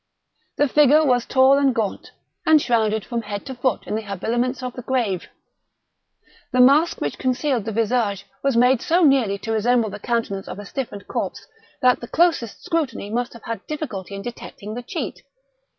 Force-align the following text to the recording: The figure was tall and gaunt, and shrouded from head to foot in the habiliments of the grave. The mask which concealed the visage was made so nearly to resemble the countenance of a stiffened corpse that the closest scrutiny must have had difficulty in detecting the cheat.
The 0.55 0.67
figure 0.67 1.05
was 1.05 1.27
tall 1.27 1.59
and 1.59 1.75
gaunt, 1.75 2.09
and 2.43 2.59
shrouded 2.59 3.05
from 3.05 3.21
head 3.21 3.45
to 3.45 3.53
foot 3.53 3.85
in 3.85 3.93
the 3.93 4.01
habiliments 4.01 4.63
of 4.63 4.73
the 4.73 4.81
grave. 4.81 5.27
The 6.51 6.59
mask 6.59 6.99
which 7.01 7.19
concealed 7.19 7.65
the 7.65 7.71
visage 7.71 8.25
was 8.41 8.57
made 8.57 8.81
so 8.81 9.03
nearly 9.03 9.37
to 9.37 9.51
resemble 9.51 9.91
the 9.91 9.99
countenance 9.99 10.47
of 10.47 10.57
a 10.57 10.65
stiffened 10.65 11.07
corpse 11.07 11.45
that 11.83 11.99
the 11.99 12.07
closest 12.07 12.65
scrutiny 12.65 13.11
must 13.11 13.33
have 13.33 13.43
had 13.43 13.67
difficulty 13.67 14.15
in 14.15 14.23
detecting 14.23 14.73
the 14.73 14.81
cheat. 14.81 15.21